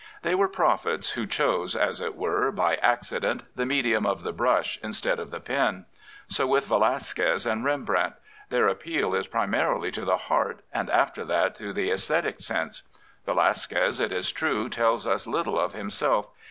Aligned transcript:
They 0.23 0.33
were 0.33 0.47
prophets 0.49 1.11
who 1.11 1.27
chose, 1.27 1.75
as 1.75 2.01
it 2.01 2.15
were, 2.15 2.51
by 2.51 2.77
accident, 2.77 3.43
the 3.55 3.67
medium 3.67 4.03
of 4.07 4.23
the 4.23 4.31
brush 4.33 4.79
instead 4.81 5.19
of 5.19 5.29
the 5.29 5.39
pen. 5.39 5.85
So 6.27 6.47
with 6.47 6.65
Velasquez 6.65 7.45
and 7.45 7.63
Rembrandt. 7.63 8.15
Their 8.49 8.67
appeal 8.67 9.13
is 9.13 9.27
primarily 9.27 9.91
to 9.91 10.03
the 10.03 10.17
heart 10.17 10.61
and 10.73 10.89
after 10.89 11.23
that 11.25 11.53
to 11.57 11.71
the 11.71 11.91
Aesthetic 11.91 12.39
sense. 12.39 12.81
Velasquez, 13.27 13.99
it 13.99 14.11
is 14.11 14.31
true, 14.31 14.69
tells 14.69 15.05
us 15.05 15.27
little 15.27 15.59
of 15.59 15.73
himself. 15.73 16.27